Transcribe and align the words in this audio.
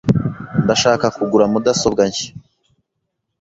Ndashaka 0.63 1.05
kugura 1.15 1.45
mudasobwa 1.51 2.01
nshya. 2.09 2.27